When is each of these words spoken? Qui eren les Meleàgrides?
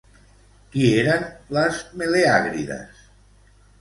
Qui 0.75 0.87
eren 1.01 1.27
les 1.57 1.83
Meleàgrides? 2.03 3.05